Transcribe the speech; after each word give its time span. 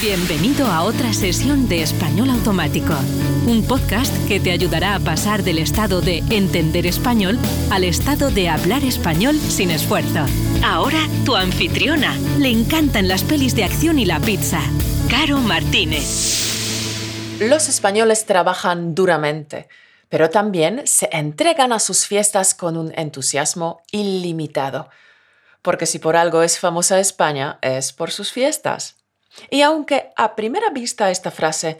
Bienvenido 0.00 0.66
a 0.66 0.84
otra 0.84 1.12
sesión 1.12 1.68
de 1.68 1.82
Español 1.82 2.30
Automático, 2.30 2.94
un 3.46 3.66
podcast 3.66 4.10
que 4.26 4.40
te 4.40 4.50
ayudará 4.50 4.94
a 4.94 4.98
pasar 4.98 5.42
del 5.42 5.58
estado 5.58 6.00
de 6.00 6.24
entender 6.30 6.86
español 6.86 7.38
al 7.70 7.84
estado 7.84 8.30
de 8.30 8.48
hablar 8.48 8.82
español 8.82 9.36
sin 9.36 9.70
esfuerzo. 9.70 10.24
Ahora 10.64 11.06
tu 11.26 11.36
anfitriona. 11.36 12.16
Le 12.38 12.48
encantan 12.48 13.08
las 13.08 13.24
pelis 13.24 13.54
de 13.54 13.64
acción 13.64 13.98
y 13.98 14.06
la 14.06 14.20
pizza. 14.20 14.62
Caro 15.10 15.36
Martínez. 15.36 17.38
Los 17.40 17.68
españoles 17.68 18.24
trabajan 18.24 18.94
duramente, 18.94 19.68
pero 20.08 20.30
también 20.30 20.80
se 20.86 21.10
entregan 21.12 21.74
a 21.74 21.78
sus 21.78 22.06
fiestas 22.06 22.54
con 22.54 22.78
un 22.78 22.90
entusiasmo 22.96 23.82
ilimitado. 23.92 24.88
Porque 25.60 25.84
si 25.84 25.98
por 25.98 26.16
algo 26.16 26.42
es 26.42 26.58
famosa 26.58 26.98
España, 27.00 27.58
es 27.60 27.92
por 27.92 28.10
sus 28.10 28.32
fiestas. 28.32 28.96
Y 29.48 29.62
aunque 29.62 30.12
a 30.16 30.36
primera 30.36 30.70
vista 30.70 31.10
esta 31.10 31.30
frase 31.30 31.78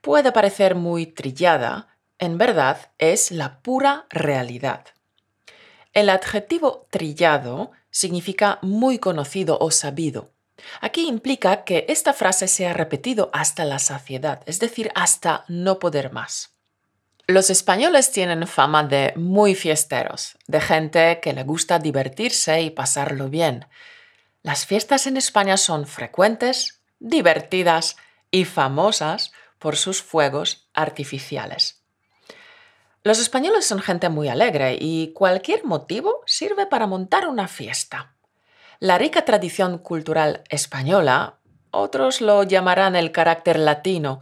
puede 0.00 0.32
parecer 0.32 0.74
muy 0.74 1.06
trillada, 1.06 1.88
en 2.18 2.38
verdad 2.38 2.90
es 2.98 3.30
la 3.30 3.60
pura 3.60 4.06
realidad. 4.08 4.86
El 5.92 6.08
adjetivo 6.08 6.86
trillado 6.90 7.72
significa 7.90 8.58
muy 8.62 8.98
conocido 8.98 9.58
o 9.60 9.70
sabido. 9.70 10.32
Aquí 10.80 11.06
implica 11.08 11.64
que 11.64 11.84
esta 11.88 12.12
frase 12.12 12.48
se 12.48 12.66
ha 12.66 12.72
repetido 12.72 13.30
hasta 13.32 13.64
la 13.64 13.78
saciedad, 13.78 14.42
es 14.46 14.60
decir, 14.60 14.90
hasta 14.94 15.44
no 15.48 15.78
poder 15.78 16.12
más. 16.12 16.52
Los 17.26 17.50
españoles 17.50 18.10
tienen 18.10 18.46
fama 18.46 18.82
de 18.82 19.12
muy 19.16 19.54
fiesteros, 19.54 20.36
de 20.46 20.60
gente 20.60 21.20
que 21.20 21.32
le 21.32 21.44
gusta 21.44 21.78
divertirse 21.78 22.62
y 22.62 22.70
pasarlo 22.70 23.28
bien. 23.28 23.66
Las 24.42 24.66
fiestas 24.66 25.06
en 25.06 25.16
España 25.16 25.56
son 25.56 25.86
frecuentes, 25.86 26.81
divertidas 27.02 27.96
y 28.30 28.44
famosas 28.44 29.32
por 29.58 29.76
sus 29.76 30.02
fuegos 30.02 30.68
artificiales. 30.72 31.82
Los 33.02 33.18
españoles 33.18 33.66
son 33.66 33.80
gente 33.80 34.08
muy 34.08 34.28
alegre 34.28 34.78
y 34.80 35.12
cualquier 35.12 35.64
motivo 35.64 36.22
sirve 36.24 36.66
para 36.66 36.86
montar 36.86 37.26
una 37.26 37.48
fiesta. 37.48 38.14
La 38.78 38.96
rica 38.96 39.24
tradición 39.24 39.78
cultural 39.78 40.44
española, 40.48 41.38
otros 41.72 42.20
lo 42.20 42.44
llamarán 42.44 42.94
el 42.94 43.10
carácter 43.10 43.58
latino, 43.58 44.20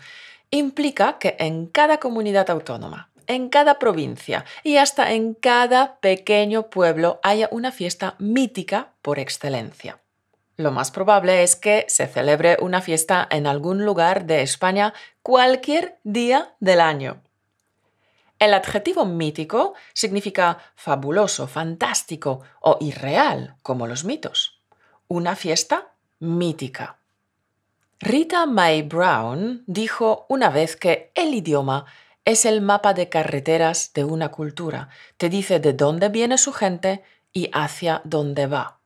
implica 0.51 1.19
que 1.19 1.36
en 1.39 1.67
cada 1.67 1.98
comunidad 1.98 2.48
autónoma, 2.48 3.11
en 3.27 3.51
cada 3.51 3.78
provincia 3.78 4.47
y 4.64 4.78
hasta 4.78 5.12
en 5.12 5.34
cada 5.34 5.97
pequeño 6.01 6.70
pueblo 6.70 7.20
haya 7.23 7.48
una 7.53 7.73
fiesta 7.73 8.17
mítica 8.19 8.92
por 9.03 9.19
excelencia. 9.19 10.01
Lo 10.56 10.73
más 10.73 10.91
probable 10.91 11.43
es 11.43 11.56
que 11.56 11.87
se 11.89 12.06
celebre 12.06 12.59
una 12.61 12.81
fiesta 12.81 13.27
en 13.31 13.47
algún 13.47 13.84
lugar 13.84 14.27
de 14.27 14.43
España 14.43 14.92
cualquier 15.23 15.98
día 16.05 16.55
del 16.61 16.81
año. 16.81 17.23
El 18.39 18.55
adjetivo 18.55 19.05
mítico 19.05 19.75
significa 19.92 20.59
fabuloso, 20.75 21.47
fantástico 21.47 22.41
o 22.61 22.79
irreal, 22.81 23.57
como 23.62 23.87
los 23.87 24.05
mitos. 24.05 24.62
Una 25.09 25.37
fiesta 25.37 25.92
mítica. 26.20 26.98
Rita 27.98 28.47
Mae 28.47 28.83
Brown 28.83 29.62
dijo 29.67 30.25
una 30.31 30.48
vez 30.48 30.75
que 30.77 31.12
el 31.14 31.35
idioma 31.35 31.85
es 32.25 32.47
el 32.47 32.62
mapa 32.62 32.95
de 32.95 33.11
carreteras 33.11 33.92
de 33.92 34.05
una 34.05 34.31
cultura. 34.31 34.89
Te 35.19 35.29
dice 35.29 35.61
de 35.61 35.75
dónde 35.75 36.09
viene 36.09 36.39
su 36.39 36.55
gente 36.55 37.03
y 37.33 37.51
hacia 37.53 38.01
dónde 38.05 38.47
va. 38.47 38.80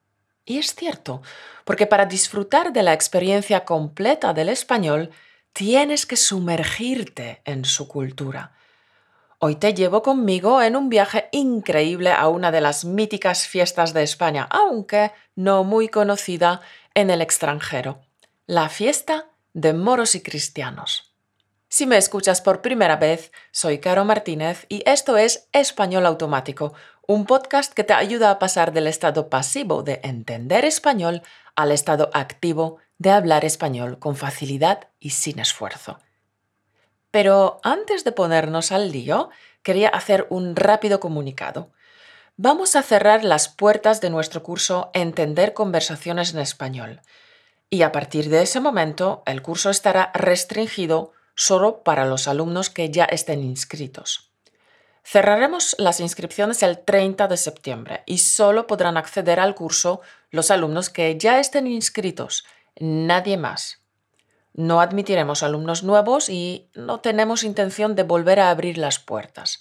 Y 0.45 0.59
es 0.59 0.75
cierto, 0.75 1.23
porque 1.65 1.87
para 1.87 2.07
disfrutar 2.07 2.73
de 2.73 2.83
la 2.83 2.93
experiencia 2.93 3.65
completa 3.65 4.35
del 4.35 4.51
español 4.51 5.11
tienes 5.53 6.05
que 6.05 6.17
sumergirte 6.17 7.41
en 7.45 7.65
su 7.65 7.89
cultura. 7.89 8.53
Hoy 9.39 9.57
te 9.57 9.75
llevo 9.75 10.03
conmigo 10.03 10.63
en 10.63 10.77
un 10.77 10.89
viaje 10.89 11.29
increíble 11.33 12.13
a 12.13 12.29
una 12.29 12.51
de 12.51 12.61
las 12.61 12.85
míticas 12.85 13.47
fiestas 13.47 13.93
de 13.93 14.03
España, 14.03 14.47
aunque 14.51 15.13
no 15.35 15.65
muy 15.65 15.89
conocida 15.89 16.61
en 16.95 17.11
el 17.11 17.21
extranjero, 17.21 18.01
la 18.47 18.69
fiesta 18.69 19.29
de 19.53 19.73
moros 19.73 20.15
y 20.15 20.23
cristianos. 20.23 21.14
Si 21.75 21.87
me 21.87 21.97
escuchas 21.97 22.41
por 22.41 22.63
primera 22.63 22.95
vez, 22.95 23.33
soy 23.51 23.81
Caro 23.81 24.05
Martínez 24.05 24.65
y 24.69 24.85
esto 24.89 25.17
es 25.17 25.49
Español 25.51 26.07
Automático, 26.07 26.73
un 27.09 27.27
podcast 27.27 27.73
que 27.73 27.83
te 27.83 27.95
ayuda 27.95 28.31
a 28.31 28.39
pasar 28.39 28.73
del 28.73 28.87
estado 28.87 29.29
pasivo 29.29 29.83
de 29.83 29.99
entender 30.05 30.65
español 30.65 31.23
al 31.57 31.73
estado 31.73 32.11
activo 32.15 32.79
de 32.99 33.11
hablar 33.11 33.45
español 33.45 33.99
con 33.99 34.15
facilidad 34.15 34.87
y 35.01 35.11
sin 35.11 35.41
esfuerzo. 35.41 35.99
Pero 37.11 37.59
antes 37.65 38.05
de 38.05 38.13
ponernos 38.13 38.71
al 38.71 38.93
lío, 38.93 39.31
quería 39.65 39.89
hacer 39.89 40.29
un 40.31 40.55
rápido 40.55 41.01
comunicado. 41.01 41.73
Vamos 42.37 42.77
a 42.77 42.83
cerrar 42.83 43.25
las 43.25 43.49
puertas 43.49 44.01
de 44.01 44.11
nuestro 44.11 44.45
curso 44.45 44.93
Entender 44.95 45.55
conversaciones 45.55 46.35
en 46.35 46.39
español. 46.39 47.01
Y 47.69 47.83
a 47.83 47.91
partir 47.91 48.29
de 48.29 48.43
ese 48.43 48.61
momento, 48.61 49.25
el 49.27 49.43
curso 49.43 49.71
estará 49.71 50.13
restringido 50.15 51.15
solo 51.35 51.83
para 51.83 52.07
los 52.07 52.29
alumnos 52.29 52.71
que 52.71 52.91
ya 52.91 53.05
estén 53.05 53.43
inscritos. 53.43 54.31
Cerraremos 55.05 55.77
las 55.79 56.01
inscripciones 56.01 56.63
el 56.63 56.79
30 56.79 57.29
de 57.29 57.37
septiembre 57.37 58.03
y 58.07 58.19
solo 58.19 58.67
podrán 58.67 58.97
acceder 58.97 59.39
al 59.39 59.55
curso 59.55 60.01
los 60.31 60.51
alumnos 60.51 60.89
que 60.89 61.19
ya 61.19 61.39
estén 61.41 61.67
inscritos, 61.67 62.45
nadie 62.81 63.37
más. 63.37 63.81
No 64.55 64.81
admitiremos 64.81 65.43
alumnos 65.43 65.83
nuevos 65.83 66.29
y 66.29 66.71
no 66.75 67.01
tenemos 67.01 67.43
intención 67.43 67.95
de 67.97 68.05
volver 68.05 68.41
a 68.41 68.51
abrir 68.51 68.79
las 68.79 68.99
puertas. 68.99 69.59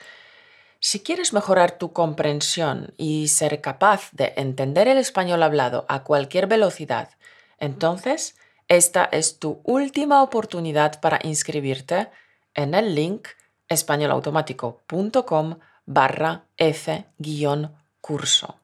Si 0.79 1.00
quieres 1.00 1.33
mejorar 1.33 1.78
tu 1.78 1.94
comprensión 1.94 2.94
y 2.97 3.28
ser 3.28 3.59
capaz 3.59 4.09
de 4.12 4.33
entender 4.38 4.88
el 4.88 4.97
español 4.97 5.41
hablado 5.41 5.85
a 5.89 6.03
cualquier 6.03 6.47
velocidad, 6.47 7.09
entonces 7.57 8.35
esta 8.68 9.06
es 9.06 9.40
tu 9.40 9.62
última 9.63 10.24
oportunidad 10.24 11.00
para 11.01 11.19
inscribirte 11.24 12.09
en 12.53 12.74
el 12.74 12.96
link 12.96 13.28
españolautomático.com 13.68 15.59
barra 15.85 16.46
F-curso. 16.57 18.56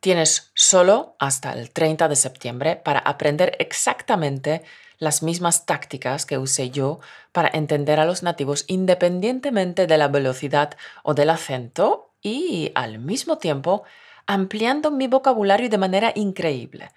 Tienes 0.00 0.50
solo 0.54 1.14
hasta 1.18 1.52
el 1.52 1.70
30 1.70 2.08
de 2.08 2.16
septiembre 2.16 2.76
para 2.76 3.00
aprender 3.00 3.56
exactamente 3.58 4.62
las 4.98 5.22
mismas 5.22 5.66
tácticas 5.66 6.24
que 6.24 6.38
usé 6.38 6.70
yo 6.70 7.00
para 7.32 7.50
entender 7.52 8.00
a 8.00 8.04
los 8.04 8.22
nativos 8.22 8.64
independientemente 8.66 9.86
de 9.86 9.98
la 9.98 10.08
velocidad 10.08 10.76
o 11.02 11.14
del 11.14 11.30
acento 11.30 12.12
y 12.22 12.70
al 12.74 12.98
mismo 12.98 13.38
tiempo 13.38 13.82
ampliando 14.26 14.90
mi 14.90 15.06
vocabulario 15.06 15.68
de 15.68 15.78
manera 15.78 16.12
increíble. 16.14 16.90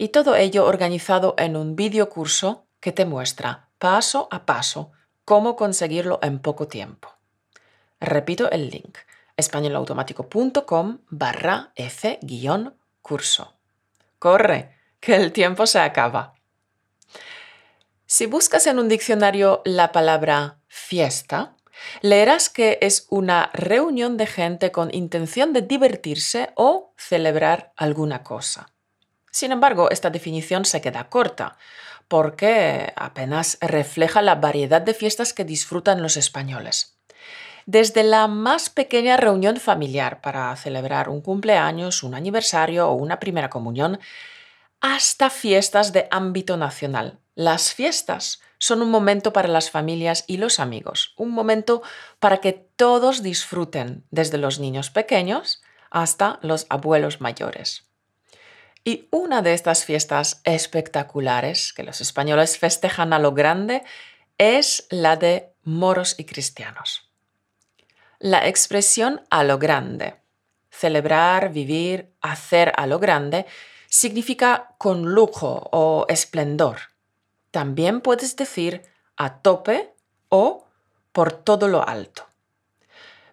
Y 0.00 0.08
todo 0.08 0.34
ello 0.34 0.64
organizado 0.64 1.34
en 1.36 1.58
un 1.58 1.76
video 1.76 2.08
curso 2.08 2.64
que 2.80 2.90
te 2.90 3.04
muestra 3.04 3.68
paso 3.76 4.28
a 4.30 4.46
paso 4.46 4.92
cómo 5.26 5.56
conseguirlo 5.56 6.18
en 6.22 6.38
poco 6.38 6.68
tiempo. 6.68 7.10
Repito 8.00 8.50
el 8.50 8.70
link, 8.70 8.96
españolautomático.com 9.36 11.00
barra 11.10 11.72
F-curso. 11.74 13.52
Corre, 14.18 14.74
que 15.00 15.16
el 15.16 15.32
tiempo 15.32 15.66
se 15.66 15.80
acaba. 15.80 16.32
Si 18.06 18.24
buscas 18.24 18.66
en 18.68 18.78
un 18.78 18.88
diccionario 18.88 19.60
la 19.66 19.92
palabra 19.92 20.60
fiesta, 20.66 21.56
leerás 22.00 22.48
que 22.48 22.78
es 22.80 23.06
una 23.10 23.50
reunión 23.52 24.16
de 24.16 24.26
gente 24.26 24.72
con 24.72 24.94
intención 24.94 25.52
de 25.52 25.60
divertirse 25.60 26.52
o 26.54 26.94
celebrar 26.96 27.74
alguna 27.76 28.22
cosa. 28.22 28.72
Sin 29.30 29.52
embargo, 29.52 29.90
esta 29.90 30.10
definición 30.10 30.64
se 30.64 30.80
queda 30.80 31.08
corta, 31.08 31.56
porque 32.08 32.92
apenas 32.96 33.58
refleja 33.60 34.22
la 34.22 34.34
variedad 34.34 34.82
de 34.82 34.94
fiestas 34.94 35.32
que 35.32 35.44
disfrutan 35.44 36.02
los 36.02 36.16
españoles. 36.16 36.96
Desde 37.66 38.02
la 38.02 38.26
más 38.26 38.70
pequeña 38.70 39.16
reunión 39.16 39.58
familiar 39.58 40.20
para 40.20 40.54
celebrar 40.56 41.08
un 41.08 41.20
cumpleaños, 41.20 42.02
un 42.02 42.14
aniversario 42.14 42.88
o 42.88 42.94
una 42.94 43.20
primera 43.20 43.50
comunión, 43.50 44.00
hasta 44.80 45.30
fiestas 45.30 45.92
de 45.92 46.08
ámbito 46.10 46.56
nacional. 46.56 47.20
Las 47.36 47.74
fiestas 47.74 48.40
son 48.58 48.82
un 48.82 48.90
momento 48.90 49.32
para 49.32 49.48
las 49.48 49.70
familias 49.70 50.24
y 50.26 50.38
los 50.38 50.58
amigos, 50.58 51.14
un 51.16 51.30
momento 51.30 51.82
para 52.18 52.38
que 52.38 52.52
todos 52.52 53.22
disfruten, 53.22 54.04
desde 54.10 54.38
los 54.38 54.58
niños 54.58 54.90
pequeños 54.90 55.62
hasta 55.90 56.38
los 56.42 56.66
abuelos 56.68 57.20
mayores. 57.20 57.89
Y 58.84 59.08
una 59.10 59.42
de 59.42 59.52
estas 59.52 59.84
fiestas 59.84 60.40
espectaculares 60.44 61.72
que 61.72 61.82
los 61.82 62.00
españoles 62.00 62.58
festejan 62.58 63.12
a 63.12 63.18
lo 63.18 63.32
grande 63.32 63.82
es 64.38 64.86
la 64.90 65.16
de 65.16 65.52
moros 65.62 66.14
y 66.18 66.24
cristianos. 66.24 67.10
La 68.18 68.46
expresión 68.46 69.22
a 69.30 69.44
lo 69.44 69.58
grande, 69.58 70.16
celebrar, 70.70 71.52
vivir, 71.52 72.14
hacer 72.20 72.72
a 72.76 72.86
lo 72.86 72.98
grande, 72.98 73.46
significa 73.88 74.74
con 74.78 75.14
lujo 75.14 75.68
o 75.72 76.06
esplendor. 76.08 76.78
También 77.50 78.00
puedes 78.00 78.36
decir 78.36 78.82
a 79.16 79.42
tope 79.42 79.92
o 80.28 80.66
por 81.12 81.32
todo 81.32 81.68
lo 81.68 81.86
alto. 81.86 82.26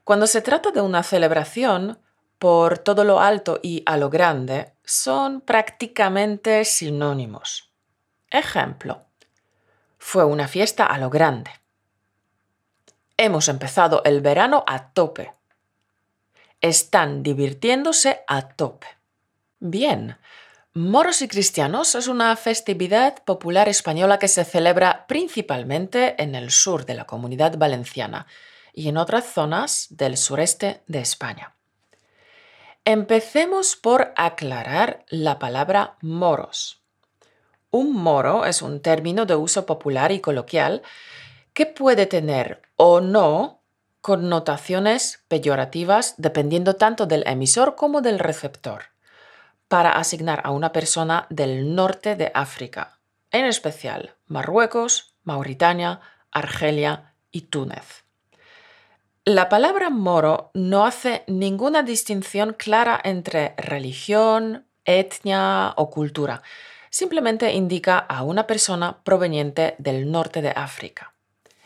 Cuando 0.04 0.28
se 0.28 0.42
trata 0.42 0.72
de 0.72 0.82
una 0.82 1.04
celebración, 1.04 2.00
por 2.40 2.78
todo 2.80 3.04
lo 3.04 3.20
alto 3.20 3.60
y 3.62 3.84
a 3.86 3.98
lo 3.98 4.10
grande 4.10 4.74
son 4.84 5.42
prácticamente 5.42 6.64
sinónimos. 6.66 7.72
Ejemplo. 8.30 9.06
Fue 9.98 10.24
una 10.24 10.48
fiesta 10.48 10.86
a 10.86 10.98
lo 10.98 11.10
grande. 11.10 11.52
Hemos 13.18 13.50
empezado 13.50 14.04
el 14.06 14.22
verano 14.22 14.64
a 14.68 14.94
tope. 14.94 15.34
Están 16.62 17.24
divirtiéndose 17.24 18.22
a 18.28 18.48
tope. 18.48 18.88
Bien, 19.60 20.18
Moros 20.78 21.24
y 21.24 21.28
Cristianos 21.28 21.96
es 21.96 22.08
una 22.08 22.36
festividad 22.36 23.24
popular 23.24 23.68
española 23.68 24.20
que 24.20 24.28
se 24.28 24.46
celebra 24.46 25.08
principalmente 25.08 26.22
en 26.22 26.36
el 26.36 26.52
sur 26.52 26.86
de 26.86 26.94
la 26.94 27.06
comunidad 27.06 27.58
valenciana 27.58 28.28
y 28.74 28.88
en 28.90 28.98
otras 28.98 29.26
zonas 29.26 29.88
del 29.90 30.18
sureste 30.18 30.84
de 30.86 31.00
España. 31.00 31.57
Empecemos 32.90 33.76
por 33.76 34.14
aclarar 34.16 35.04
la 35.10 35.40
palabra 35.40 35.98
moros. 36.00 36.82
Un 37.70 37.94
moro 37.94 38.46
es 38.46 38.62
un 38.62 38.82
término 38.82 39.26
de 39.26 39.36
uso 39.36 39.66
popular 39.66 40.14
y 40.14 40.22
coloquial 40.22 40.84
que 41.52 41.66
puede 41.66 42.06
tener 42.06 42.62
o 42.78 43.02
no 43.02 43.60
connotaciones 44.00 45.22
peyorativas 45.28 46.16
dependiendo 46.16 46.76
tanto 46.78 47.08
del 47.08 47.28
emisor 47.28 47.76
como 47.76 48.00
del 48.00 48.20
receptor 48.20 48.84
para 49.68 49.92
asignar 49.92 50.40
a 50.46 50.52
una 50.52 50.72
persona 50.72 51.28
del 51.30 51.76
norte 51.76 52.16
de 52.16 52.32
África, 52.34 53.00
en 53.32 53.44
especial 53.44 54.16
Marruecos, 54.28 55.14
Mauritania, 55.26 56.00
Argelia 56.32 57.16
y 57.32 57.42
Túnez. 57.42 58.07
La 59.28 59.50
palabra 59.50 59.90
moro 59.90 60.52
no 60.54 60.86
hace 60.86 61.26
ninguna 61.28 61.84
distinción 61.84 62.54
clara 62.54 62.98
entre 63.04 63.56
religión, 63.58 64.66
etnia 64.86 65.74
o 65.76 65.90
cultura. 65.90 66.42
Simplemente 66.90 67.52
indica 67.52 67.98
a 67.98 68.24
una 68.24 68.48
persona 68.48 69.04
proveniente 69.04 69.76
del 69.80 70.10
norte 70.10 70.42
de 70.42 70.54
África. 70.56 71.14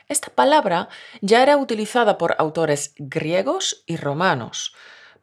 Esta 0.08 0.32
palabra 0.32 0.90
ya 1.22 1.44
era 1.44 1.58
utilizada 1.58 2.18
por 2.18 2.36
autores 2.40 2.96
griegos 2.98 3.84
y 3.86 3.96
romanos 3.96 4.74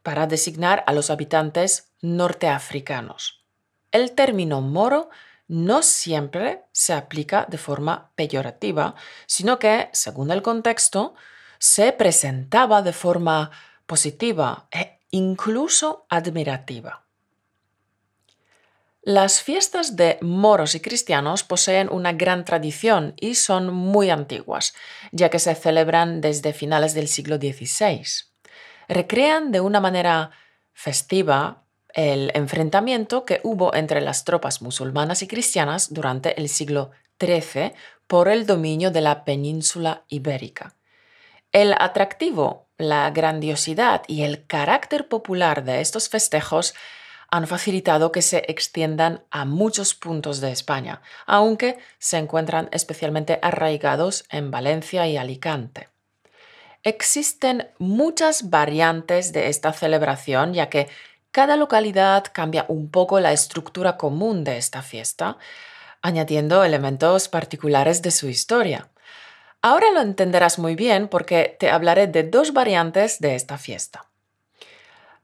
para 0.04 0.28
designar 0.28 0.84
a 0.86 0.92
los 0.92 1.10
habitantes 1.10 1.90
norteafricanos. 2.02 3.42
El 3.90 4.12
término 4.12 4.60
moro 4.60 5.10
no 5.48 5.82
siempre 5.82 6.62
se 6.70 6.92
aplica 6.92 7.46
de 7.50 7.58
forma 7.58 8.12
peyorativa, 8.14 8.94
sino 9.26 9.58
que, 9.58 9.88
según 9.92 10.30
el 10.30 10.42
contexto, 10.42 11.16
se 11.58 11.92
presentaba 11.92 12.82
de 12.82 12.92
forma 12.92 13.50
positiva 13.86 14.68
e 14.70 15.00
incluso 15.10 16.06
admirativa. 16.08 17.04
Las 19.02 19.40
fiestas 19.40 19.96
de 19.96 20.18
moros 20.20 20.74
y 20.74 20.80
cristianos 20.80 21.42
poseen 21.42 21.88
una 21.90 22.12
gran 22.12 22.44
tradición 22.44 23.14
y 23.16 23.36
son 23.36 23.72
muy 23.72 24.10
antiguas, 24.10 24.74
ya 25.12 25.30
que 25.30 25.38
se 25.38 25.54
celebran 25.54 26.20
desde 26.20 26.52
finales 26.52 26.92
del 26.92 27.08
siglo 27.08 27.36
XVI. 27.36 28.02
Recrean 28.88 29.50
de 29.50 29.60
una 29.60 29.80
manera 29.80 30.30
festiva 30.74 31.64
el 31.94 32.30
enfrentamiento 32.34 33.24
que 33.24 33.40
hubo 33.44 33.74
entre 33.74 34.00
las 34.00 34.24
tropas 34.24 34.60
musulmanas 34.60 35.22
y 35.22 35.26
cristianas 35.26 35.94
durante 35.94 36.38
el 36.38 36.48
siglo 36.48 36.90
XIII 37.18 37.72
por 38.06 38.28
el 38.28 38.46
dominio 38.46 38.90
de 38.90 39.00
la 39.00 39.24
península 39.24 40.04
ibérica. 40.08 40.74
El 41.52 41.74
atractivo, 41.78 42.68
la 42.76 43.10
grandiosidad 43.10 44.02
y 44.06 44.22
el 44.22 44.46
carácter 44.46 45.08
popular 45.08 45.64
de 45.64 45.80
estos 45.80 46.08
festejos 46.10 46.74
han 47.30 47.46
facilitado 47.46 48.12
que 48.12 48.22
se 48.22 48.44
extiendan 48.48 49.22
a 49.30 49.44
muchos 49.44 49.94
puntos 49.94 50.40
de 50.40 50.52
España, 50.52 51.02
aunque 51.26 51.78
se 51.98 52.18
encuentran 52.18 52.68
especialmente 52.72 53.38
arraigados 53.42 54.24
en 54.30 54.50
Valencia 54.50 55.06
y 55.06 55.16
Alicante. 55.16 55.88
Existen 56.82 57.68
muchas 57.78 58.50
variantes 58.50 59.32
de 59.32 59.48
esta 59.48 59.72
celebración, 59.72 60.54
ya 60.54 60.68
que 60.68 60.88
cada 61.30 61.56
localidad 61.56 62.24
cambia 62.32 62.64
un 62.68 62.90
poco 62.90 63.20
la 63.20 63.32
estructura 63.32 63.96
común 63.96 64.44
de 64.44 64.56
esta 64.56 64.82
fiesta, 64.82 65.38
añadiendo 66.00 66.64
elementos 66.64 67.28
particulares 67.28 68.00
de 68.02 68.10
su 68.10 68.28
historia. 68.28 68.88
Ahora 69.60 69.90
lo 69.92 70.00
entenderás 70.00 70.58
muy 70.58 70.76
bien 70.76 71.08
porque 71.08 71.56
te 71.58 71.70
hablaré 71.70 72.06
de 72.06 72.22
dos 72.22 72.52
variantes 72.52 73.18
de 73.20 73.34
esta 73.34 73.58
fiesta. 73.58 74.08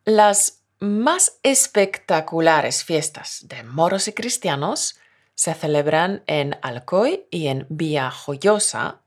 Las 0.05 0.63
más 0.81 1.39
espectaculares 1.43 2.85
fiestas 2.85 3.47
de 3.49 3.63
moros 3.63 4.09
y 4.09 4.13
cristianos 4.13 4.99
se 5.35 5.55
celebran 5.55 6.23
en 6.27 6.57
Alcoy 6.63 7.27
y 7.31 7.47
en 7.47 7.67
Joyosa, 7.69 9.01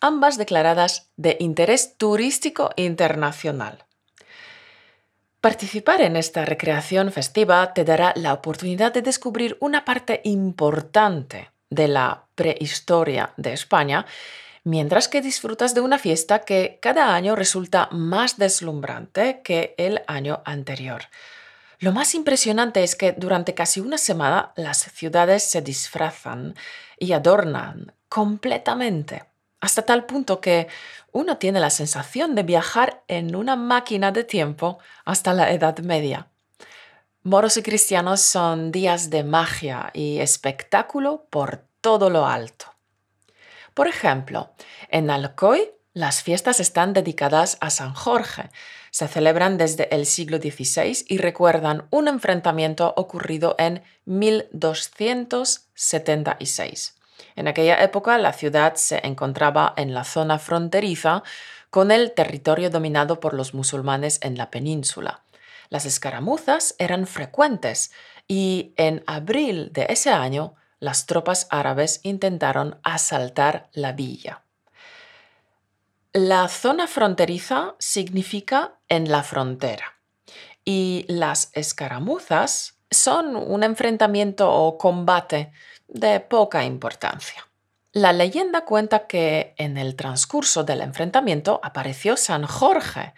ambas 0.00 0.36
declaradas 0.36 1.08
de 1.16 1.36
interés 1.40 1.96
turístico 1.96 2.70
internacional. 2.76 3.84
Participar 5.40 6.00
en 6.00 6.16
esta 6.16 6.44
recreación 6.44 7.12
festiva 7.12 7.74
te 7.74 7.84
dará 7.84 8.12
la 8.16 8.32
oportunidad 8.32 8.92
de 8.92 9.02
descubrir 9.02 9.56
una 9.60 9.84
parte 9.84 10.20
importante 10.24 11.50
de 11.70 11.88
la 11.88 12.24
prehistoria 12.34 13.32
de 13.36 13.52
España, 13.52 14.06
mientras 14.64 15.08
que 15.08 15.20
disfrutas 15.20 15.74
de 15.74 15.80
una 15.80 15.98
fiesta 15.98 16.40
que 16.40 16.78
cada 16.82 17.14
año 17.14 17.36
resulta 17.36 17.88
más 17.92 18.38
deslumbrante 18.38 19.42
que 19.42 19.74
el 19.78 20.02
año 20.06 20.42
anterior. 20.44 21.02
Lo 21.78 21.92
más 21.92 22.14
impresionante 22.14 22.82
es 22.82 22.96
que 22.96 23.12
durante 23.12 23.54
casi 23.54 23.80
una 23.80 23.98
semana 23.98 24.52
las 24.56 24.78
ciudades 24.78 25.42
se 25.42 25.62
disfrazan 25.62 26.54
y 26.98 27.12
adornan 27.12 27.92
completamente 28.08 29.24
hasta 29.64 29.82
tal 29.82 30.04
punto 30.04 30.42
que 30.42 30.68
uno 31.12 31.38
tiene 31.38 31.58
la 31.58 31.70
sensación 31.70 32.34
de 32.34 32.42
viajar 32.42 33.02
en 33.08 33.34
una 33.34 33.56
máquina 33.56 34.12
de 34.12 34.22
tiempo 34.22 34.78
hasta 35.06 35.32
la 35.32 35.52
Edad 35.52 35.78
Media. 35.78 36.28
Moros 37.22 37.56
y 37.56 37.62
cristianos 37.62 38.20
son 38.20 38.70
días 38.70 39.08
de 39.08 39.24
magia 39.24 39.90
y 39.94 40.18
espectáculo 40.18 41.26
por 41.30 41.64
todo 41.80 42.10
lo 42.10 42.26
alto. 42.26 42.73
Por 43.74 43.88
ejemplo, 43.88 44.52
en 44.88 45.10
Alcoy 45.10 45.74
las 45.94 46.22
fiestas 46.24 46.58
están 46.58 46.92
dedicadas 46.92 47.56
a 47.60 47.70
San 47.70 47.94
Jorge. 47.94 48.50
Se 48.90 49.06
celebran 49.06 49.56
desde 49.58 49.94
el 49.94 50.06
siglo 50.06 50.38
XVI 50.38 51.04
y 51.08 51.18
recuerdan 51.18 51.84
un 51.90 52.08
enfrentamiento 52.08 52.92
ocurrido 52.96 53.54
en 53.58 53.84
1276. 54.06 56.96
En 57.36 57.46
aquella 57.46 57.80
época 57.82 58.18
la 58.18 58.32
ciudad 58.32 58.74
se 58.74 59.06
encontraba 59.06 59.72
en 59.76 59.94
la 59.94 60.02
zona 60.02 60.40
fronteriza 60.40 61.22
con 61.70 61.92
el 61.92 62.10
territorio 62.12 62.70
dominado 62.70 63.20
por 63.20 63.34
los 63.34 63.54
musulmanes 63.54 64.18
en 64.22 64.36
la 64.36 64.50
península. 64.50 65.22
Las 65.68 65.86
escaramuzas 65.86 66.74
eran 66.78 67.06
frecuentes 67.06 67.92
y 68.26 68.72
en 68.76 69.04
abril 69.06 69.70
de 69.72 69.86
ese 69.90 70.10
año 70.10 70.56
las 70.84 71.06
tropas 71.06 71.46
árabes 71.48 72.00
intentaron 72.02 72.78
asaltar 72.82 73.70
la 73.72 73.92
villa. 73.92 74.42
La 76.12 76.46
zona 76.48 76.86
fronteriza 76.86 77.74
significa 77.78 78.74
en 78.90 79.10
la 79.10 79.22
frontera 79.22 79.94
y 80.62 81.06
las 81.08 81.50
escaramuzas 81.54 82.78
son 82.90 83.34
un 83.34 83.64
enfrentamiento 83.64 84.52
o 84.52 84.76
combate 84.76 85.52
de 85.88 86.20
poca 86.20 86.64
importancia. 86.64 87.48
La 87.92 88.12
leyenda 88.12 88.66
cuenta 88.66 89.06
que 89.06 89.54
en 89.56 89.78
el 89.78 89.96
transcurso 89.96 90.64
del 90.64 90.82
enfrentamiento 90.82 91.60
apareció 91.62 92.18
San 92.18 92.44
Jorge 92.44 93.14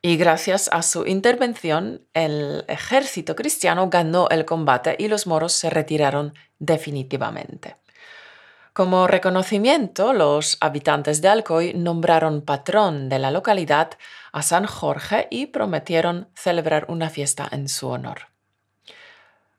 y 0.00 0.16
gracias 0.16 0.70
a 0.72 0.82
su 0.82 1.06
intervención 1.06 2.06
el 2.14 2.64
ejército 2.68 3.34
cristiano 3.34 3.90
ganó 3.90 4.28
el 4.28 4.44
combate 4.44 4.94
y 4.98 5.08
los 5.08 5.26
moros 5.26 5.52
se 5.52 5.70
retiraron 5.70 6.34
definitivamente. 6.60 7.76
Como 8.72 9.08
reconocimiento, 9.08 10.12
los 10.12 10.56
habitantes 10.60 11.20
de 11.20 11.28
Alcoy 11.28 11.74
nombraron 11.74 12.42
patrón 12.42 13.08
de 13.08 13.18
la 13.18 13.32
localidad 13.32 13.90
a 14.30 14.42
San 14.42 14.64
Jorge 14.64 15.26
y 15.28 15.46
prometieron 15.46 16.28
celebrar 16.36 16.86
una 16.88 17.10
fiesta 17.10 17.48
en 17.50 17.68
su 17.68 17.88
honor. 17.88 18.28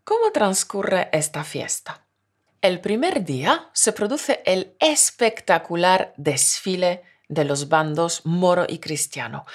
¿Cómo 0.05 0.31
transcurre 0.31 1.09
esta 1.11 1.43
fiesta? 1.43 2.05
El 2.61 2.79
primer 2.79 3.25
día 3.25 3.69
se 3.73 3.91
produce 3.91 4.41
el 4.45 4.75
espectacular 4.79 6.13
desfile 6.15 7.03
de 7.27 7.43
los 7.43 7.69
bandos 7.69 8.25
moro 8.25 8.65
y 8.67 8.79
cristiano. 8.79 9.45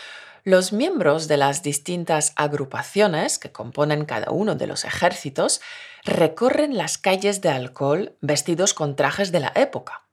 Los 0.44 0.72
miembros 0.72 1.28
de 1.28 1.38
las 1.38 1.62
distintas 1.62 2.32
agrupaciones 2.36 3.38
que 3.38 3.52
componen 3.52 4.04
cada 4.04 4.30
uno 4.30 4.54
de 4.54 4.66
los 4.66 4.84
ejércitos 4.84 5.60
recorren 6.06 6.76
las 6.76 6.98
calles 6.98 7.40
de 7.40 7.48
alcohol 7.48 8.16
vestidos 8.20 8.74
con 8.74 8.96
trajes 8.96 9.32
de 9.32 9.40
la 9.40 9.52
época. 9.56 10.04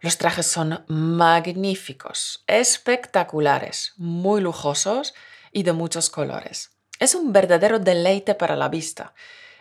Los 0.00 0.18
trajes 0.18 0.46
son 0.46 0.84
magníficos, 0.86 2.44
espectaculares, 2.46 3.92
muy 3.96 4.40
lujosos 4.40 5.14
y 5.50 5.64
de 5.64 5.72
muchos 5.72 6.10
colores. 6.10 6.70
Es 7.00 7.14
un 7.14 7.32
verdadero 7.32 7.78
deleite 7.78 8.34
para 8.34 8.56
la 8.56 8.68
vista. 8.68 9.14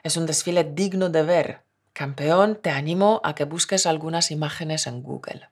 Es 0.03 0.17
un 0.17 0.25
desfile 0.25 0.63
digno 0.63 1.09
de 1.09 1.23
ver. 1.23 1.61
Campeón, 1.93 2.59
te 2.61 2.69
animo 2.69 3.21
a 3.23 3.33
que 3.33 3.45
busques 3.45 3.87
algunas 3.87 4.29
imágenes 4.29 4.85
en 4.85 5.01
Google. 5.01 5.49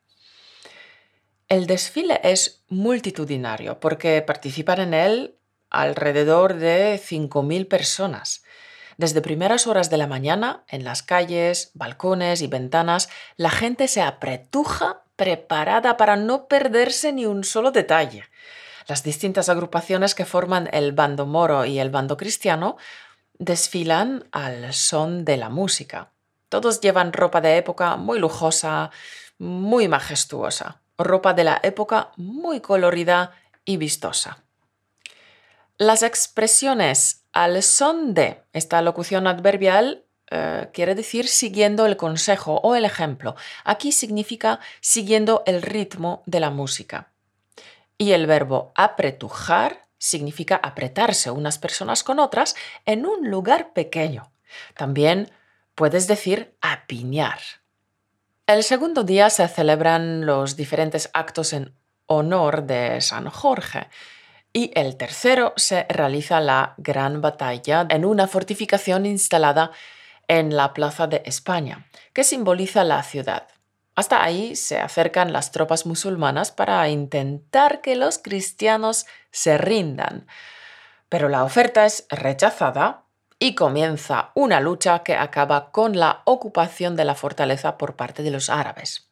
El 1.50 1.66
desfile 1.66 2.20
es 2.24 2.64
multitudinario 2.68 3.80
porque 3.80 4.22
participan 4.22 4.80
en 4.80 4.94
él 4.94 5.38
alrededor 5.70 6.56
de 6.56 7.00
5.000 7.00 7.68
personas. 7.68 8.44
Desde 8.98 9.22
primeras 9.22 9.68
horas 9.68 9.90
de 9.90 9.98
la 9.98 10.08
mañana, 10.08 10.64
en 10.68 10.84
las 10.84 11.04
calles, 11.04 11.72
balcones 11.74 12.42
y 12.42 12.48
ventanas, 12.48 13.10
la 13.38 13.50
gente 13.50 13.88
se 13.88 14.02
apretuja 14.02 15.04
preparada 15.16 15.98
para 15.98 16.16
no 16.16 16.48
perderse 16.48 17.14
ni 17.14 17.26
un 17.26 17.44
solo 17.44 17.72
detalle. 17.72 18.24
Las 18.88 19.04
distintas 19.04 19.50
agrupaciones 19.50 20.16
que 20.16 20.26
forman 20.26 20.70
el 20.74 20.92
bando 20.92 21.26
moro 21.26 21.66
y 21.66 21.80
el 21.80 21.90
bando 21.90 22.18
cristiano 22.18 22.78
desfilan 23.40 24.28
al 24.32 24.74
son 24.74 25.26
de 25.26 25.38
la 25.38 25.50
música. 25.50 26.12
Todos 26.50 26.82
llevan 26.82 27.14
ropa 27.14 27.42
de 27.42 27.58
época 27.58 27.96
muy 27.96 28.20
lujosa, 28.20 28.92
muy 29.38 29.88
majestuosa 29.88 30.84
ropa 30.98 31.34
de 31.34 31.44
la 31.44 31.60
época 31.64 32.12
muy 32.18 32.62
colorida 32.62 33.32
y 33.66 33.78
vistosa. 33.78 34.44
Las 35.78 36.04
expresiones 36.04 37.23
al 37.34 37.62
son 37.64 38.14
de 38.14 38.44
esta 38.54 38.82
locución 38.82 39.28
adverbial 39.28 40.06
eh, 40.32 40.70
quiere 40.74 40.96
decir 40.96 41.28
siguiendo 41.28 41.86
el 41.86 41.98
consejo 41.98 42.62
o 42.64 42.76
el 42.76 42.86
ejemplo. 42.86 43.36
Aquí 43.64 43.92
significa 43.92 44.60
siguiendo 44.80 45.44
el 45.46 45.62
ritmo 45.62 46.24
de 46.26 46.40
la 46.40 46.50
música. 46.50 47.12
Y 47.98 48.12
el 48.12 48.26
verbo 48.26 48.72
apretujar 48.76 49.88
significa 49.98 50.56
apretarse 50.56 51.32
unas 51.32 51.58
personas 51.58 52.04
con 52.04 52.20
otras 52.20 52.56
en 52.86 53.06
un 53.06 53.30
lugar 53.30 53.74
pequeño. 53.74 54.32
También 54.76 55.32
puedes 55.76 56.08
decir 56.08 56.56
apiñar. 56.62 57.40
El 58.46 58.64
segundo 58.64 59.04
día 59.04 59.30
se 59.30 59.48
celebran 59.48 60.26
los 60.26 60.56
diferentes 60.56 61.10
actos 61.14 61.54
en 61.54 61.74
honor 62.08 62.64
de 62.64 63.02
San 63.02 63.30
Jorge 63.30 63.88
y 64.54 64.72
el 64.76 64.96
tercero 64.98 65.54
se 65.58 65.86
realiza 65.90 66.40
la 66.40 66.76
gran 66.78 67.22
batalla 67.22 67.88
en 67.90 68.06
una 68.06 68.28
fortificación 68.28 69.08
instalada 69.08 69.72
en 70.28 70.56
la 70.56 70.74
Plaza 70.74 71.08
de 71.08 71.24
España, 71.26 71.88
que 72.14 72.24
simboliza 72.24 72.84
la 72.84 73.02
ciudad. 73.02 73.48
Hasta 73.96 74.24
ahí 74.24 74.56
se 74.56 74.80
acercan 74.80 75.34
las 75.34 75.52
tropas 75.52 75.86
musulmanas 75.86 76.52
para 76.52 76.88
intentar 76.90 77.82
que 77.82 77.96
los 77.96 78.20
cristianos 78.20 79.06
se 79.32 79.58
rindan. 79.58 80.28
Pero 81.10 81.30
la 81.30 81.44
oferta 81.44 81.86
es 81.86 82.06
rechazada 82.10 83.04
y 83.38 83.56
comienza 83.56 84.32
una 84.36 84.60
lucha 84.60 85.00
que 85.00 85.16
acaba 85.16 85.72
con 85.72 86.00
la 86.00 86.22
ocupación 86.26 86.96
de 86.96 87.06
la 87.06 87.14
fortaleza 87.16 87.78
por 87.78 87.96
parte 87.96 88.24
de 88.24 88.32
los 88.32 88.50
árabes. 88.50 89.10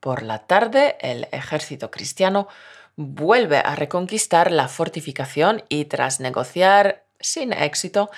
Por 0.00 0.22
la 0.22 0.46
tarde, 0.46 0.96
el 1.00 1.28
ejército 1.32 1.90
cristiano 1.90 2.48
vuelve 2.96 3.58
a 3.58 3.76
reconquistar 3.76 4.50
la 4.50 4.68
fortificación 4.68 5.64
y 5.68 5.84
tras 5.84 6.20
negociar 6.20 7.04
sin 7.20 7.52
éxito 7.52 8.10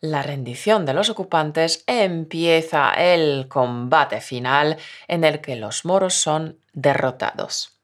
la 0.00 0.22
rendición 0.22 0.86
de 0.86 0.94
los 0.94 1.10
ocupantes, 1.10 1.82
empieza 1.86 2.92
el 2.92 3.48
combate 3.48 4.20
final 4.20 4.76
en 5.08 5.24
el 5.24 5.40
que 5.40 5.56
los 5.56 5.84
moros 5.84 6.14
son 6.14 6.58
derrotados. 6.72 7.78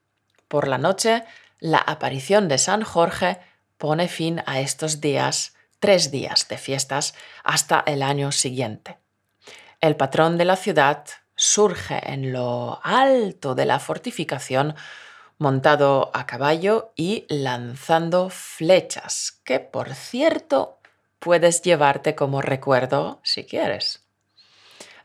Por 0.47 0.67
la 0.67 0.77
noche, 0.77 1.23
la 1.59 1.79
aparición 1.79 2.47
de 2.47 2.57
San 2.57 2.83
Jorge 2.83 3.39
pone 3.77 4.07
fin 4.07 4.41
a 4.45 4.61
estos 4.61 5.01
días 5.01 5.55
tres 5.79 6.09
días 6.09 6.47
de 6.47 6.57
fiestas 6.57 7.15
hasta 7.43 7.83
el 7.85 8.01
año 8.01 8.31
siguiente. 8.31 8.97
El 9.81 9.97
patrón 9.97 10.37
de 10.37 10.45
la 10.45 10.55
ciudad 10.55 11.05
surge 11.35 11.99
en 12.11 12.31
lo 12.31 12.79
alto 12.83 13.55
de 13.55 13.65
la 13.65 13.79
fortificación 13.79 14.75
montado 15.37 16.11
a 16.13 16.25
caballo 16.25 16.93
y 16.95 17.25
lanzando 17.29 18.29
flechas, 18.29 19.41
que 19.43 19.59
por 19.59 19.93
cierto 19.93 20.79
puedes 21.19 21.61
llevarte 21.61 22.15
como 22.15 22.41
recuerdo 22.41 23.19
si 23.23 23.45
quieres. 23.45 24.05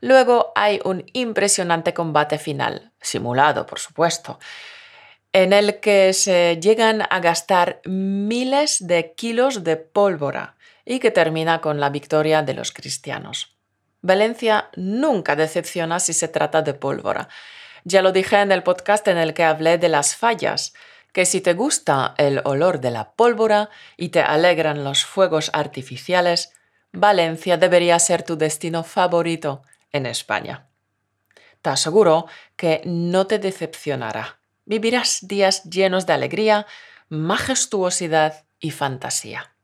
Luego 0.00 0.52
hay 0.54 0.80
un 0.84 1.04
impresionante 1.12 1.92
combate 1.92 2.38
final, 2.38 2.92
simulado 3.00 3.66
por 3.66 3.78
supuesto, 3.78 4.38
en 5.32 5.52
el 5.52 5.80
que 5.80 6.12
se 6.12 6.58
llegan 6.60 7.02
a 7.08 7.20
gastar 7.20 7.80
miles 7.84 8.86
de 8.86 9.12
kilos 9.14 9.62
de 9.62 9.76
pólvora 9.76 10.56
y 10.84 10.98
que 10.98 11.10
termina 11.10 11.60
con 11.60 11.78
la 11.78 11.90
victoria 11.90 12.42
de 12.42 12.54
los 12.54 12.72
cristianos. 12.72 13.54
Valencia 14.02 14.70
nunca 14.76 15.36
decepciona 15.36 16.00
si 16.00 16.14
se 16.14 16.28
trata 16.28 16.62
de 16.62 16.74
pólvora. 16.74 17.28
Ya 17.84 18.02
lo 18.02 18.12
dije 18.12 18.36
en 18.40 18.52
el 18.52 18.62
podcast 18.62 19.06
en 19.08 19.18
el 19.18 19.34
que 19.34 19.44
hablé 19.44 19.78
de 19.78 19.88
las 19.88 20.16
fallas, 20.16 20.74
que 21.12 21.26
si 21.26 21.40
te 21.40 21.54
gusta 21.54 22.14
el 22.18 22.40
olor 22.44 22.80
de 22.80 22.90
la 22.90 23.12
pólvora 23.12 23.70
y 23.96 24.10
te 24.10 24.20
alegran 24.20 24.84
los 24.84 25.04
fuegos 25.04 25.50
artificiales, 25.52 26.52
Valencia 26.92 27.56
debería 27.56 27.98
ser 27.98 28.22
tu 28.22 28.36
destino 28.36 28.84
favorito 28.84 29.62
en 29.92 30.06
España. 30.06 30.68
Te 31.62 31.70
aseguro 31.70 32.26
que 32.56 32.82
no 32.84 33.26
te 33.26 33.38
decepcionará. 33.38 34.40
Vivirás 34.64 35.20
días 35.22 35.64
llenos 35.64 36.06
de 36.06 36.12
alegría, 36.12 36.66
majestuosidad 37.08 38.44
y 38.58 38.70
fantasía. 38.70 39.54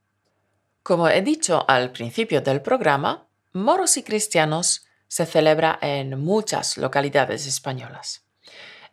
Como 0.83 1.09
he 1.09 1.23
dicho 1.23 1.65
al 1.69 1.93
principio 1.93 2.41
del 2.41 2.61
programa, 2.61 3.27
moros 3.53 3.97
y 3.97 4.03
cristianos 4.03 4.87
se 5.09 5.27
celebra 5.27 5.79
en 5.83 6.19
muchas 6.21 6.77
localidades 6.77 7.47
españolas. 7.47 8.27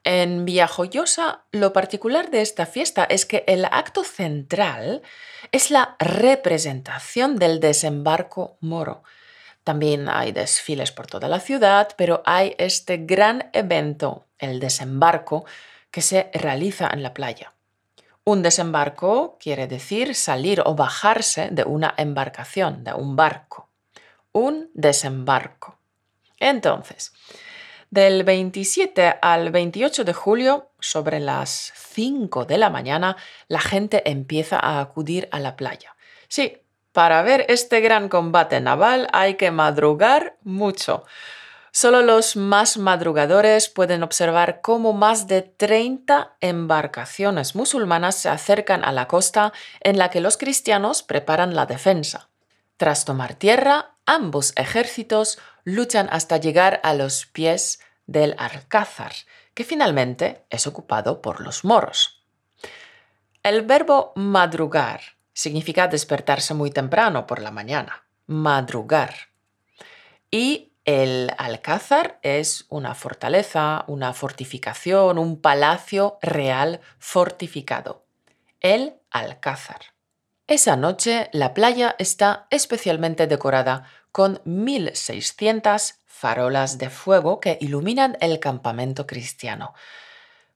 En 0.04 0.44
Villajoyosa, 0.44 1.46
lo 1.52 1.72
particular 1.72 2.30
de 2.30 2.42
esta 2.42 2.66
fiesta 2.66 3.06
es 3.06 3.26
que 3.26 3.46
el 3.48 3.66
acto 3.66 4.04
central 4.04 5.02
es 5.54 5.72
la 5.72 5.96
representación 5.98 7.38
del 7.38 7.62
desembarco 7.62 8.58
moro. 8.60 9.04
También 9.64 10.10
hay 10.10 10.34
desfiles 10.34 10.92
por 10.92 11.08
toda 11.08 11.30
la 11.30 11.40
ciudad, 11.40 11.90
pero 11.96 12.22
hay 12.26 12.54
este 12.58 12.98
gran 12.98 13.50
evento, 13.54 14.26
el 14.40 14.60
desembarco, 14.60 15.46
que 15.90 16.02
se 16.02 16.30
realiza 16.34 16.90
en 16.92 17.02
la 17.02 17.14
playa. 17.14 17.54
Un 18.26 18.42
desembarco 18.42 19.38
quiere 19.40 19.68
decir 19.68 20.16
salir 20.16 20.62
o 20.66 20.76
bajarse 20.76 21.50
de 21.52 21.64
una 21.64 21.94
embarcación, 21.98 22.84
de 22.84 22.94
un 22.94 23.16
barco. 23.16 23.70
Un 24.34 24.70
desembarco. 24.74 25.78
Entonces, 26.44 27.14
del 27.90 28.24
27 28.24 29.20
al 29.22 29.52
28 29.52 30.04
de 30.04 30.14
julio, 30.14 30.72
sobre 30.80 31.20
las 31.20 31.72
5 31.76 32.46
de 32.46 32.58
la 32.58 32.70
mañana, 32.70 33.18
la 33.48 33.62
gente 33.62 34.10
empieza 34.10 34.60
a 34.60 34.82
acudir 34.82 35.30
a 35.32 35.40
la 35.40 35.56
playa. 35.56 35.96
Sí, 36.28 36.58
para 36.92 37.22
ver 37.22 37.46
este 37.50 37.82
gran 37.82 38.10
combate 38.10 38.60
naval 38.60 39.08
hay 39.14 39.36
que 39.36 39.52
madrugar 39.52 40.38
mucho. 40.44 41.06
Solo 41.72 42.02
los 42.02 42.36
más 42.36 42.78
madrugadores 42.78 43.70
pueden 43.70 44.04
observar 44.04 44.62
cómo 44.62 44.94
más 44.94 45.28
de 45.28 45.42
30 45.42 46.36
embarcaciones 46.40 47.56
musulmanas 47.56 48.16
se 48.16 48.30
acercan 48.30 48.84
a 48.84 48.92
la 48.92 49.08
costa 49.08 49.54
en 49.80 49.98
la 49.98 50.10
que 50.10 50.20
los 50.20 50.38
cristianos 50.38 51.04
preparan 51.04 51.56
la 51.56 51.66
defensa. 51.66 52.30
Tras 52.78 53.06
tomar 53.06 53.34
tierra, 53.34 53.93
ambos 54.06 54.54
ejércitos 54.56 55.40
luchan 55.64 56.08
hasta 56.12 56.38
llegar 56.38 56.80
a 56.84 56.94
los 56.94 57.26
pies 57.26 57.80
del 58.06 58.36
Alcázar, 58.38 59.14
que 59.54 59.64
finalmente 59.64 60.46
es 60.50 60.68
ocupado 60.68 61.22
por 61.22 61.42
los 61.42 61.64
moros. 61.64 62.24
El 63.44 63.64
verbo 63.64 64.14
madrugar 64.16 65.02
significa 65.34 65.88
despertarse 65.88 66.54
muy 66.54 66.72
temprano 66.72 67.28
por 67.28 67.42
la 67.42 67.52
mañana, 67.52 68.06
madrugar. 68.26 69.14
Y 70.32 70.74
el 70.86 71.32
alcázar 71.38 72.20
es 72.24 72.66
una 72.70 72.96
fortaleza, 72.96 73.86
una 73.88 74.14
fortificación, 74.14 75.18
un 75.18 75.40
palacio 75.40 76.18
real 76.22 76.82
fortificado. 77.00 78.06
El 78.60 78.96
alcázar. 79.12 79.93
Esa 80.48 80.76
noche 80.76 81.30
la 81.32 81.54
playa 81.54 81.96
está 82.00 82.48
especialmente 82.50 83.28
decorada 83.28 83.86
con 84.12 84.40
1.600 84.44 86.00
farolas 86.06 86.78
de 86.78 86.90
fuego 86.90 87.40
que 87.40 87.58
iluminan 87.62 88.18
el 88.20 88.42
campamento 88.42 89.08
cristiano. 89.08 89.74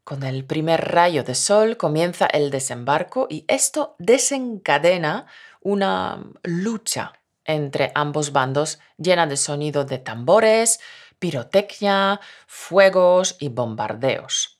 Con 0.03 0.23
el 0.23 0.43
primer 0.43 0.93
rayo 0.93 1.23
de 1.23 1.35
sol 1.35 1.77
comienza 1.77 2.25
el 2.25 2.51
desembarco 2.51 3.27
y 3.29 3.45
esto 3.47 3.95
desencadena 3.97 5.25
una 5.61 6.21
lucha 6.43 7.13
entre 7.45 7.93
ambos 7.95 8.33
bandos 8.33 8.79
llena 8.97 9.25
de 9.25 9.37
sonido 9.37 9.85
de 9.85 9.99
tambores, 9.99 10.81
pirotecnia, 11.17 12.19
fuegos 12.45 13.37
y 13.39 13.47
bombardeos. 13.47 14.56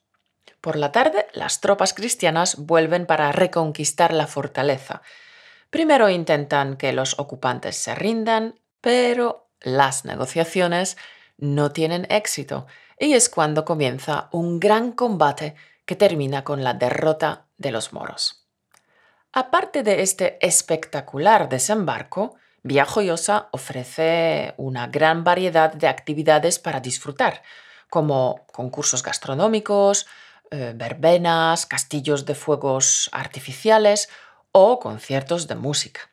Por 0.60 0.76
la 0.76 0.92
tarde, 0.92 1.26
las 1.32 1.60
tropas 1.60 1.94
cristianas 1.94 2.56
vuelven 2.56 3.06
para 3.06 3.30
reconquistar 3.32 4.12
la 4.12 4.26
fortaleza. 4.26 5.02
Primero 5.70 6.08
intentan 6.08 6.76
que 6.76 6.92
los 6.92 7.18
ocupantes 7.18 7.76
se 7.76 7.94
rindan, 7.94 8.58
pero 8.80 9.48
las 9.60 10.04
negociaciones 10.04 10.96
no 11.36 11.70
tienen 11.70 12.06
éxito 12.10 12.66
y 12.98 13.14
es 13.14 13.28
cuando 13.28 13.64
comienza 13.64 14.28
un 14.32 14.58
gran 14.58 14.92
combate 14.92 15.54
que 15.84 15.96
termina 15.96 16.44
con 16.44 16.64
la 16.64 16.74
derrota 16.74 17.46
de 17.56 17.70
los 17.70 17.92
moros. 17.92 18.46
Aparte 19.32 19.82
de 19.82 20.02
este 20.02 20.44
espectacular 20.44 21.48
desembarco, 21.48 22.36
Villajoyosa 22.62 23.48
ofrece 23.52 24.54
una 24.56 24.88
gran 24.88 25.22
variedad 25.22 25.72
de 25.72 25.86
actividades 25.86 26.58
para 26.58 26.80
disfrutar, 26.80 27.42
como 27.88 28.46
concursos 28.52 29.02
gastronómicos, 29.02 30.06
eh, 30.50 30.72
verbenas, 30.74 31.66
castillos 31.66 32.24
de 32.26 32.34
fuegos 32.34 33.08
artificiales 33.12 34.08
o 34.52 34.78
conciertos 34.78 35.46
de 35.48 35.54
música. 35.54 36.10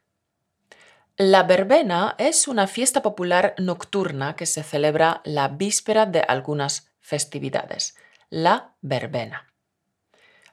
La 1.17 1.43
verbena 1.43 2.15
es 2.17 2.47
una 2.49 2.67
fiesta 2.67 3.01
popular 3.01 3.55
nocturna 3.57 4.35
que 4.35 4.45
se 4.45 4.63
celebra 4.63 5.21
la 5.23 5.47
víspera 5.47 6.05
de 6.05 6.19
algunas 6.19 6.91
festividades, 6.99 7.95
la 8.29 8.75
verbena. 8.81 9.53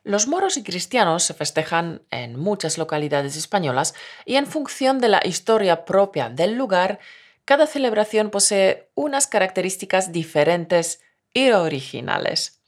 Los 0.05 0.29
moros 0.29 0.57
y 0.57 0.62
cristianos 0.62 1.25
se 1.25 1.35
festejan 1.35 2.03
en 2.11 2.39
muchas 2.39 2.79
localidades 2.79 3.37
españolas 3.37 3.95
y 4.25 4.37
en 4.37 4.47
función 4.47 5.01
de 5.01 5.09
la 5.09 5.21
historia 5.25 5.85
propia 5.85 6.29
del 6.29 6.55
lugar, 6.55 7.01
cada 7.45 7.67
celebración 7.67 8.31
posee 8.31 8.91
unas 8.95 9.27
características 9.27 10.12
diferentes 10.12 11.01
y 11.35 11.51
originales. 11.51 12.62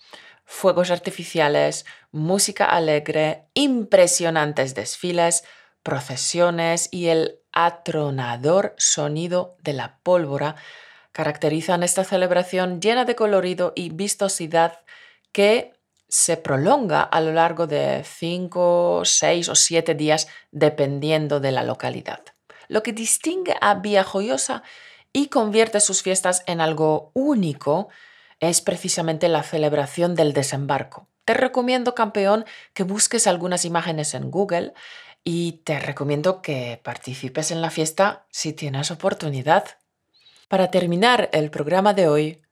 Fuegos 0.45 0.91
artificiales, 0.91 1.87
música 2.13 2.67
alegre, 2.67 3.45
impresionantes 3.55 4.75
desfiles, 4.75 5.45
procesiones 5.83 6.89
y 6.91 7.09
el 7.09 7.41
atronador 7.53 8.75
sonido 8.79 9.57
de 9.63 9.73
la 9.75 9.99
pólvora 10.03 10.57
caracterizan 11.13 11.83
esta 11.83 12.05
celebración 12.05 12.81
llena 12.81 13.05
de 13.05 13.15
colorido 13.15 13.73
y 13.77 13.91
vistosidad 13.91 14.81
que 15.33 15.73
se 16.09 16.37
prolonga 16.37 17.03
a 17.03 17.21
lo 17.21 17.33
largo 17.33 17.67
de 17.67 18.05
cinco, 18.05 19.03
seis 19.05 19.49
o 19.49 19.55
siete 19.55 19.95
días 19.95 20.29
dependiendo 20.51 21.41
de 21.41 21.53
la 21.53 21.63
localidad. 21.63 22.21
Lo 22.69 22.83
que 22.83 22.93
distingue 22.93 23.57
a 23.61 23.75
Villajoyosa 23.75 24.63
y 25.13 25.29
convierte 25.29 25.81
sus 25.81 26.03
fiestas 26.03 26.43
en 26.47 26.61
algo 26.61 27.11
único 27.15 27.89
es 28.49 28.61
precisamente 28.61 29.29
la 29.29 29.43
celebración 29.43 30.15
del 30.15 30.33
desembarco. 30.33 31.09
Te 31.25 31.35
recomiendo, 31.35 31.95
campeón, 31.95 32.45
que 32.75 32.83
busques 32.83 33.27
algunas 33.27 33.65
imágenes 33.65 34.15
en 34.15 34.31
Google 34.31 34.75
y 35.25 35.63
te 35.65 35.79
recomiendo 35.79 36.43
que 36.43 36.81
participes 36.83 37.51
en 37.51 37.63
la 37.63 37.71
fiesta 37.71 38.27
si 38.31 38.53
tienes 38.53 38.91
oportunidad. 38.91 39.65
Para 40.49 40.71
terminar 40.71 41.31
el 41.33 41.51
programa 41.51 41.95
de 41.95 42.09
hoy, 42.09 42.43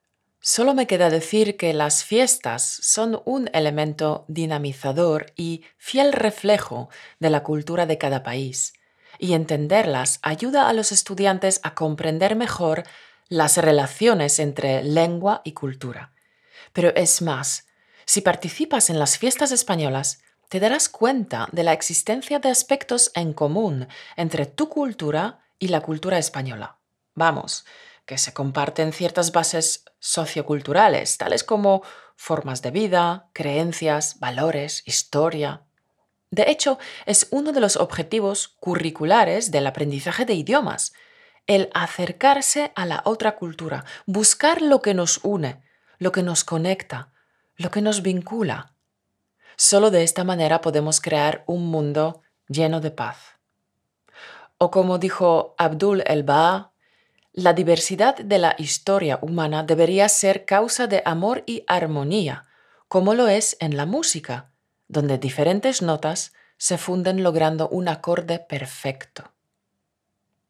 solo 0.40 0.72
me 0.72 0.86
queda 0.86 1.10
decir 1.10 1.58
que 1.58 1.74
las 1.74 2.02
fiestas 2.02 2.62
son 2.62 3.20
un 3.26 3.50
elemento 3.52 4.24
dinamizador 4.28 5.32
y 5.36 5.64
fiel 5.76 6.12
reflejo 6.12 6.88
de 7.20 7.28
la 7.28 7.42
cultura 7.42 7.84
de 7.84 7.98
cada 7.98 8.22
país, 8.22 8.72
y 9.18 9.34
entenderlas 9.34 10.18
ayuda 10.22 10.68
a 10.68 10.72
los 10.72 10.90
estudiantes 10.90 11.60
a 11.62 11.74
comprender 11.74 12.34
mejor 12.34 12.84
las 13.32 13.56
relaciones 13.56 14.38
entre 14.38 14.84
lengua 14.84 15.40
y 15.42 15.52
cultura. 15.52 16.12
Pero 16.74 16.94
es 16.94 17.22
más, 17.22 17.66
si 18.04 18.20
participas 18.20 18.90
en 18.90 18.98
las 18.98 19.16
fiestas 19.16 19.52
españolas, 19.52 20.20
te 20.50 20.60
darás 20.60 20.90
cuenta 20.90 21.48
de 21.50 21.62
la 21.62 21.72
existencia 21.72 22.40
de 22.40 22.50
aspectos 22.50 23.10
en 23.14 23.32
común 23.32 23.88
entre 24.16 24.44
tu 24.44 24.68
cultura 24.68 25.40
y 25.58 25.68
la 25.68 25.80
cultura 25.80 26.18
española. 26.18 26.76
Vamos, 27.14 27.64
que 28.04 28.18
se 28.18 28.34
comparten 28.34 28.92
ciertas 28.92 29.32
bases 29.32 29.86
socioculturales, 29.98 31.16
tales 31.16 31.42
como 31.42 31.82
formas 32.16 32.60
de 32.60 32.70
vida, 32.70 33.30
creencias, 33.32 34.20
valores, 34.20 34.82
historia. 34.84 35.62
De 36.30 36.50
hecho, 36.50 36.78
es 37.06 37.28
uno 37.30 37.52
de 37.52 37.60
los 37.60 37.78
objetivos 37.78 38.48
curriculares 38.60 39.50
del 39.50 39.66
aprendizaje 39.66 40.26
de 40.26 40.34
idiomas, 40.34 40.92
el 41.46 41.70
acercarse 41.74 42.72
a 42.74 42.86
la 42.86 43.02
otra 43.04 43.36
cultura, 43.36 43.84
buscar 44.06 44.62
lo 44.62 44.80
que 44.82 44.94
nos 44.94 45.20
une, 45.22 45.62
lo 45.98 46.12
que 46.12 46.22
nos 46.22 46.44
conecta, 46.44 47.12
lo 47.56 47.70
que 47.70 47.82
nos 47.82 48.02
vincula. 48.02 48.74
Solo 49.56 49.90
de 49.90 50.02
esta 50.02 50.24
manera 50.24 50.60
podemos 50.60 51.00
crear 51.00 51.44
un 51.46 51.66
mundo 51.66 52.22
lleno 52.48 52.80
de 52.80 52.90
paz. 52.90 53.38
O 54.58 54.70
como 54.70 54.98
dijo 54.98 55.54
Abdul 55.58 56.02
el-Baha, 56.06 56.72
la 57.32 57.52
diversidad 57.54 58.16
de 58.16 58.38
la 58.38 58.54
historia 58.58 59.18
humana 59.22 59.62
debería 59.62 60.08
ser 60.08 60.44
causa 60.44 60.86
de 60.86 61.02
amor 61.04 61.44
y 61.46 61.64
armonía, 61.66 62.44
como 62.88 63.14
lo 63.14 63.26
es 63.28 63.56
en 63.58 63.76
la 63.76 63.86
música, 63.86 64.50
donde 64.86 65.16
diferentes 65.16 65.80
notas 65.80 66.34
se 66.58 66.76
funden 66.76 67.22
logrando 67.22 67.68
un 67.70 67.88
acorde 67.88 68.38
perfecto. 68.38 69.31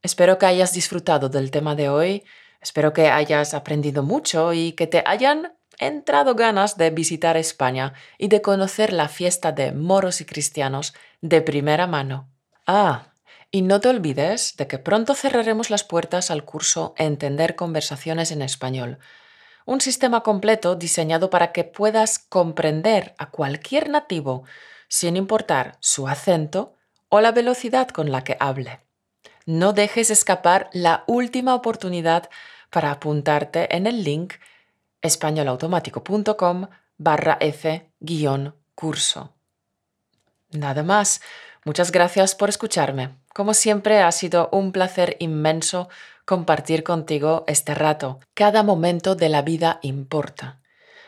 Espero 0.03 0.37
que 0.37 0.47
hayas 0.47 0.73
disfrutado 0.73 1.29
del 1.29 1.53
tema 1.53 1.77
de 1.77 1.89
hoy, 1.89 2.25
espero 2.61 2.93
que 2.93 3.09
hayas 3.09 3.55
aprendido 3.55 4.03
mucho 4.03 4.53
y 4.53 4.73
que 4.73 4.89
te 4.89 5.05
hayan 5.07 5.55
entrado 5.79 6.35
ganas 6.35 6.77
de 6.77 6.91
visitar 6.91 7.37
España 7.37 7.95
y 8.19 8.27
de 8.27 8.43
conocer 8.43 8.93
la 8.93 9.09
fiesta 9.09 9.53
de 9.53 9.71
moros 9.71 10.21
y 10.21 10.25
cristianos 10.25 10.93
de 11.21 11.41
primera 11.41 11.87
mano. 11.87 12.29
Ah, 12.67 13.13
y 13.53 13.63
no 13.63 13.81
te 13.81 13.89
olvides 13.89 14.57
de 14.57 14.67
que 14.67 14.79
pronto 14.79 15.15
cerraremos 15.15 15.71
las 15.71 15.85
puertas 15.85 16.33
al 16.33 16.45
curso 16.45 16.95
Entender 16.97 17.55
conversaciones 17.55 18.33
en 18.33 18.43
español, 18.43 18.99
un 19.67 19.81
sistema 19.81 20.23
completo 20.25 20.75
diseñado 20.75 21.31
para 21.31 21.53
que 21.53 21.63
puedas 21.63 22.19
comprender 22.19 23.15
a 23.19 23.31
cualquier 23.31 23.89
nativo 23.89 24.43
sin 24.89 25.17
importar 25.17 25.77
su 25.79 26.09
acento 26.09 26.75
o 27.09 27.21
la 27.21 27.31
velocidad 27.31 27.89
con 27.89 28.11
la 28.11 28.25
que 28.25 28.37
hable. 28.41 28.82
No 29.47 29.73
dejes 29.73 30.11
escapar 30.11 30.71
la 30.73 31.05
última 31.07 31.55
oportunidad 31.55 32.31
para 32.71 32.91
apuntarte 32.91 33.75
en 33.77 33.87
el 33.87 34.05
link 34.05 34.35
españolautomático.com 35.01 36.69
barra 36.97 37.37
F-curso. 37.41 39.35
Nada 40.51 40.83
más. 40.83 41.21
Muchas 41.65 41.93
gracias 41.93 42.35
por 42.35 42.49
escucharme. 42.49 43.17
Como 43.33 43.55
siempre, 43.55 44.01
ha 44.01 44.11
sido 44.11 44.49
un 44.53 44.73
placer 44.73 45.17
inmenso 45.21 45.89
compartir 46.25 46.83
contigo 46.83 47.45
este 47.47 47.75
rato. 47.75 48.19
Cada 48.35 48.63
momento 48.63 49.15
de 49.15 49.29
la 49.29 49.43
vida 49.43 49.79
importa. 49.83 50.61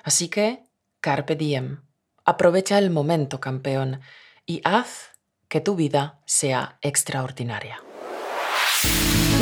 Así 0.05 0.29
que, 0.29 0.63
carpe 1.01 1.35
diem. 1.35 1.83
Aprovecha 2.25 2.79
el 2.79 2.91
momento, 2.91 3.41
campeón, 3.41 4.01
y 4.47 4.61
haz 4.65 5.11
que 5.49 5.61
tu 5.61 5.75
vida 5.75 6.21
sea 6.25 6.79
extraordinaria. 6.83 7.81